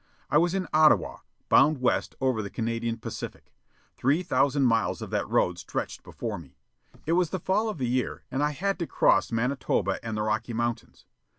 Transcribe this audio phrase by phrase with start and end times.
[0.31, 1.17] I was in Ottawa,
[1.47, 3.53] bound west over the Canadian Pacific.
[3.95, 6.57] Three thousand miles of that road stretched before me;
[7.05, 10.23] it was the fall of the year, and I had to cross Manitoba and the
[10.23, 11.05] Rocky Mountains.